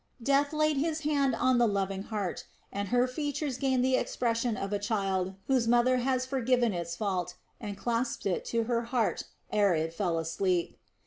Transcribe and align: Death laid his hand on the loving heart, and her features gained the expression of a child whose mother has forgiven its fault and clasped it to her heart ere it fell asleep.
Death 0.23 0.51
laid 0.51 0.77
his 0.77 1.01
hand 1.01 1.35
on 1.35 1.59
the 1.59 1.67
loving 1.67 2.01
heart, 2.01 2.45
and 2.71 2.87
her 2.87 3.05
features 3.05 3.59
gained 3.59 3.85
the 3.85 3.97
expression 3.97 4.57
of 4.57 4.73
a 4.73 4.79
child 4.79 5.35
whose 5.45 5.67
mother 5.67 5.97
has 5.97 6.25
forgiven 6.25 6.73
its 6.73 6.95
fault 6.95 7.35
and 7.59 7.77
clasped 7.77 8.25
it 8.25 8.43
to 8.45 8.63
her 8.63 8.85
heart 8.85 9.25
ere 9.51 9.75
it 9.75 9.93
fell 9.93 10.17
asleep. 10.17 10.75